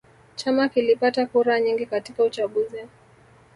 [0.35, 2.87] Chama kilipata kura nyingi katika uchaguzi